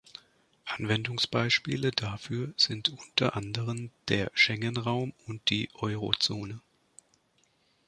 Anwendungsbeispiele 0.65 1.91
dafür 1.91 2.55
sind 2.57 2.89
unter 2.89 3.35
anderen 3.35 3.91
der 4.07 4.31
Schengen-Raum 4.33 5.13
und 5.27 5.47
die 5.51 5.69
Eurozone. 5.75 6.59